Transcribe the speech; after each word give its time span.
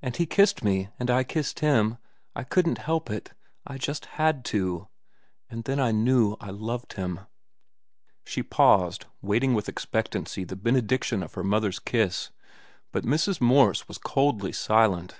And 0.00 0.16
he 0.16 0.24
kissed 0.24 0.64
me, 0.64 0.88
and 0.98 1.10
I 1.10 1.22
kissed 1.22 1.60
him. 1.60 1.98
I 2.34 2.44
couldn't 2.44 2.78
help 2.78 3.10
it. 3.10 3.34
I 3.66 3.76
just 3.76 4.06
had 4.16 4.42
to. 4.46 4.88
And 5.50 5.64
then 5.64 5.78
I 5.78 5.92
knew 5.92 6.38
I 6.40 6.48
loved 6.50 6.94
him." 6.94 7.20
She 8.24 8.42
paused, 8.42 9.04
waiting 9.20 9.52
with 9.52 9.68
expectancy 9.68 10.44
the 10.44 10.56
benediction 10.56 11.22
of 11.22 11.34
her 11.34 11.44
mother's 11.44 11.78
kiss, 11.78 12.30
but 12.90 13.04
Mrs. 13.04 13.38
Morse 13.38 13.86
was 13.86 13.98
coldly 13.98 14.52
silent. 14.52 15.16